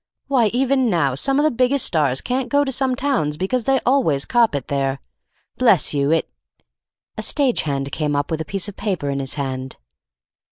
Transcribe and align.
Why, 0.25 0.47
even 0.47 0.89
now 0.89 1.13
some 1.13 1.37
of 1.39 1.43
the 1.43 1.51
biggest 1.51 1.85
stars 1.85 2.21
can't 2.21 2.49
go 2.49 2.63
to 2.63 2.71
some 2.71 2.95
towns 2.95 3.37
because 3.37 3.65
they 3.65 3.79
always 3.85 4.25
cop 4.25 4.55
it 4.55 4.67
there. 4.67 4.97
Bless 5.59 5.93
you, 5.93 6.09
it" 6.09 6.27
A 7.19 7.21
stage 7.21 7.61
hand 7.69 7.91
came 7.91 8.15
up 8.15 8.31
with 8.31 8.41
a 8.41 8.51
piece 8.51 8.67
of 8.67 8.75
paper 8.75 9.11
in 9.11 9.19
his 9.19 9.35
hand. 9.35 9.77